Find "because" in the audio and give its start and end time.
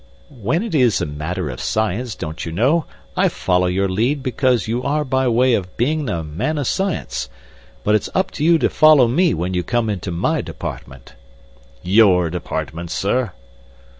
4.23-4.67